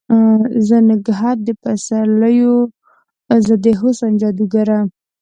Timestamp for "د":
1.47-1.49, 3.63-3.65